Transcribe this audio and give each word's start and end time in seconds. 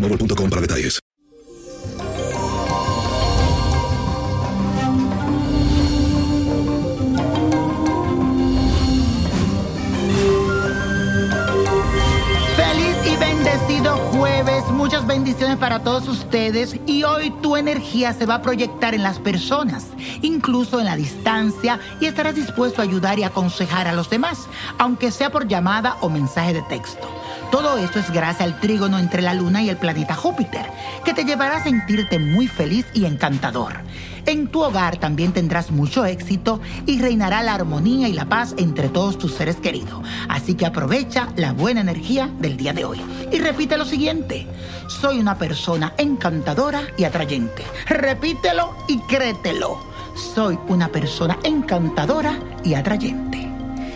para 0.00 0.60
detalles. 0.60 1.00
Feliz 12.56 12.96
y 13.06 13.16
bendecido 13.16 13.96
jueves, 14.12 14.64
muchas 14.70 15.06
bendiciones 15.06 15.56
para 15.56 15.82
todos 15.82 16.08
ustedes 16.08 16.76
y 16.86 17.04
hoy 17.04 17.30
tu 17.42 17.56
energía 17.56 18.12
se 18.12 18.26
va 18.26 18.36
a 18.36 18.42
proyectar 18.42 18.94
en 18.94 19.02
las 19.02 19.18
personas, 19.18 19.86
incluso 20.20 20.78
en 20.78 20.86
la 20.86 20.96
distancia 20.96 21.80
y 22.00 22.06
estarás 22.06 22.34
dispuesto 22.34 22.82
a 22.82 22.84
ayudar 22.84 23.18
y 23.18 23.24
aconsejar 23.24 23.88
a 23.88 23.94
los 23.94 24.10
demás, 24.10 24.46
aunque 24.78 25.10
sea 25.10 25.30
por 25.30 25.48
llamada 25.48 25.96
o 26.02 26.10
mensaje 26.10 26.52
de 26.52 26.62
texto. 26.62 27.08
Todo 27.50 27.78
esto 27.78 27.98
es 27.98 28.10
gracias 28.10 28.42
al 28.42 28.60
trígono 28.60 28.98
entre 28.98 29.22
la 29.22 29.32
Luna 29.32 29.62
y 29.62 29.70
el 29.70 29.76
planeta 29.76 30.14
Júpiter, 30.14 30.66
que 31.04 31.14
te 31.14 31.24
llevará 31.24 31.58
a 31.58 31.62
sentirte 31.62 32.18
muy 32.18 32.48
feliz 32.48 32.86
y 32.92 33.04
encantador. 33.04 33.74
En 34.26 34.48
tu 34.48 34.62
hogar 34.62 34.96
también 34.96 35.32
tendrás 35.32 35.70
mucho 35.70 36.04
éxito 36.04 36.60
y 36.84 37.00
reinará 37.00 37.44
la 37.44 37.54
armonía 37.54 38.08
y 38.08 38.12
la 38.12 38.24
paz 38.24 38.54
entre 38.58 38.88
todos 38.88 39.18
tus 39.18 39.32
seres 39.34 39.56
queridos. 39.56 40.02
Así 40.28 40.54
que 40.54 40.66
aprovecha 40.66 41.28
la 41.36 41.52
buena 41.52 41.80
energía 41.80 42.28
del 42.40 42.56
día 42.56 42.72
de 42.72 42.84
hoy. 42.84 43.00
Y 43.30 43.38
repite 43.38 43.78
lo 43.78 43.84
siguiente, 43.84 44.48
soy 44.88 45.20
una 45.20 45.38
persona 45.38 45.94
encantadora 45.96 46.82
y 46.96 47.04
atrayente. 47.04 47.62
Repítelo 47.86 48.74
y 48.88 48.98
créetelo. 48.98 49.78
Soy 50.34 50.58
una 50.66 50.88
persona 50.88 51.38
encantadora 51.44 52.38
y 52.64 52.74
atrayente. 52.74 53.35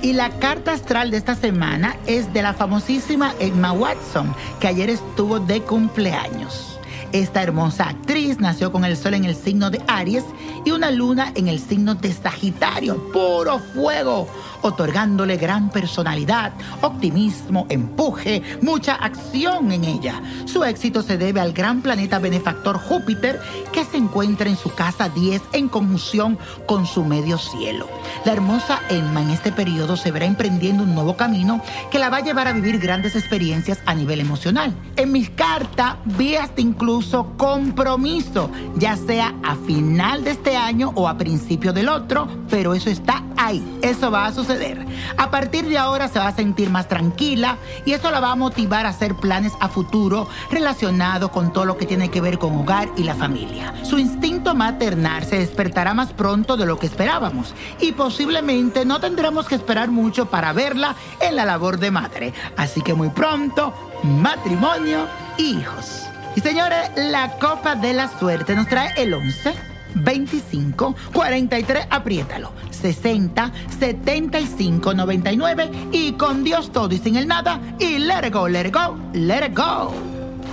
Y 0.00 0.12
la 0.12 0.30
carta 0.38 0.72
astral 0.72 1.10
de 1.10 1.16
esta 1.16 1.34
semana 1.34 1.96
es 2.06 2.32
de 2.32 2.42
la 2.42 2.54
famosísima 2.54 3.34
Emma 3.40 3.72
Watson, 3.72 4.32
que 4.60 4.68
ayer 4.68 4.90
estuvo 4.90 5.40
de 5.40 5.60
cumpleaños. 5.62 6.77
Esta 7.12 7.42
hermosa 7.42 7.88
actriz 7.88 8.38
nació 8.38 8.70
con 8.70 8.84
el 8.84 8.94
sol 8.94 9.14
en 9.14 9.24
el 9.24 9.34
signo 9.34 9.70
de 9.70 9.80
Aries 9.86 10.24
y 10.66 10.72
una 10.72 10.90
luna 10.90 11.32
en 11.34 11.48
el 11.48 11.58
signo 11.58 11.94
de 11.94 12.12
Sagitario, 12.12 13.10
puro 13.12 13.58
fuego, 13.58 14.28
otorgándole 14.60 15.38
gran 15.38 15.70
personalidad, 15.70 16.52
optimismo, 16.82 17.64
empuje, 17.70 18.42
mucha 18.60 18.94
acción 18.94 19.72
en 19.72 19.84
ella. 19.84 20.20
Su 20.44 20.64
éxito 20.64 21.00
se 21.00 21.16
debe 21.16 21.40
al 21.40 21.54
gran 21.54 21.80
planeta 21.80 22.18
benefactor 22.18 22.78
Júpiter 22.78 23.40
que 23.72 23.86
se 23.86 23.96
encuentra 23.96 24.50
en 24.50 24.56
su 24.56 24.74
casa 24.74 25.08
10 25.08 25.40
en 25.54 25.68
conjunción 25.68 26.38
con 26.66 26.86
su 26.86 27.04
medio 27.04 27.38
cielo. 27.38 27.88
La 28.26 28.32
hermosa 28.32 28.80
Emma 28.90 29.22
en 29.22 29.30
este 29.30 29.50
periodo 29.50 29.96
se 29.96 30.10
verá 30.10 30.26
emprendiendo 30.26 30.82
un 30.82 30.94
nuevo 30.94 31.16
camino 31.16 31.62
que 31.90 31.98
la 31.98 32.10
va 32.10 32.18
a 32.18 32.22
llevar 32.22 32.48
a 32.48 32.52
vivir 32.52 32.78
grandes 32.78 33.16
experiencias 33.16 33.78
a 33.86 33.94
nivel 33.94 34.20
emocional. 34.20 34.74
En 34.96 35.12
mis 35.12 35.30
cartas 35.30 35.96
vi 36.04 36.34
hasta 36.34 36.60
incluso 36.60 36.97
compromiso, 37.36 38.50
ya 38.76 38.96
sea 38.96 39.34
a 39.42 39.54
final 39.54 40.24
de 40.24 40.32
este 40.32 40.56
año 40.56 40.92
o 40.94 41.08
a 41.08 41.16
principio 41.16 41.72
del 41.72 41.88
otro, 41.88 42.28
pero 42.50 42.74
eso 42.74 42.90
está 42.90 43.22
ahí, 43.36 43.78
eso 43.82 44.10
va 44.10 44.26
a 44.26 44.32
suceder. 44.32 44.84
A 45.16 45.30
partir 45.30 45.68
de 45.68 45.78
ahora 45.78 46.08
se 46.08 46.18
va 46.18 46.28
a 46.28 46.34
sentir 46.34 46.70
más 46.70 46.88
tranquila 46.88 47.58
y 47.84 47.92
eso 47.92 48.10
la 48.10 48.20
va 48.20 48.32
a 48.32 48.36
motivar 48.36 48.86
a 48.86 48.90
hacer 48.90 49.14
planes 49.14 49.52
a 49.60 49.68
futuro 49.68 50.28
relacionados 50.50 51.30
con 51.30 51.52
todo 51.52 51.64
lo 51.64 51.76
que 51.76 51.86
tiene 51.86 52.10
que 52.10 52.20
ver 52.20 52.38
con 52.38 52.56
hogar 52.56 52.88
y 52.96 53.04
la 53.04 53.14
familia. 53.14 53.74
Su 53.84 53.98
instinto 53.98 54.54
maternal 54.54 55.24
se 55.24 55.38
despertará 55.38 55.94
más 55.94 56.12
pronto 56.12 56.56
de 56.56 56.66
lo 56.66 56.78
que 56.78 56.86
esperábamos 56.86 57.54
y 57.80 57.92
posiblemente 57.92 58.84
no 58.84 59.00
tendremos 59.00 59.46
que 59.46 59.54
esperar 59.54 59.90
mucho 59.90 60.26
para 60.26 60.52
verla 60.52 60.96
en 61.20 61.36
la 61.36 61.44
labor 61.44 61.78
de 61.78 61.90
madre. 61.90 62.34
Así 62.56 62.82
que 62.82 62.94
muy 62.94 63.10
pronto, 63.10 63.72
matrimonio, 64.02 65.06
hijos. 65.38 66.07
Y 66.36 66.40
señores, 66.40 66.90
la 66.96 67.38
copa 67.38 67.74
de 67.74 67.92
la 67.92 68.08
suerte 68.18 68.54
nos 68.54 68.68
trae 68.68 68.92
el 68.96 69.14
11, 69.14 69.54
25, 69.94 70.94
43, 71.12 71.86
apriétalo, 71.90 72.52
60, 72.70 73.52
75, 73.78 74.94
99 74.94 75.70
y 75.92 76.12
con 76.12 76.44
Dios 76.44 76.70
todo 76.72 76.94
y 76.94 76.98
sin 76.98 77.16
el 77.16 77.26
nada 77.26 77.60
y 77.78 77.98
let 77.98 78.26
it 78.26 78.32
go, 78.32 78.48
let 78.48 78.66
it 78.66 78.74
go, 78.74 78.96
let 79.12 79.46
it 79.46 79.56
go. 79.56 79.92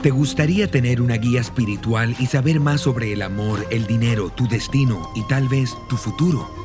¿Te 0.01 0.11
gustaría 0.11 0.69
tener 0.69 1.01
una 1.01 1.15
guía 1.15 1.41
espiritual 1.41 2.15
y 2.19 2.27
saber 2.27 2.59
más 2.59 2.81
sobre 2.81 3.11
el 3.11 3.21
amor, 3.21 3.65
el 3.71 3.87
dinero, 3.87 4.29
tu 4.29 4.47
destino 4.47 5.09
y 5.15 5.23
tal 5.23 5.47
vez 5.47 5.75
tu 5.89 5.97
futuro? 5.97 6.64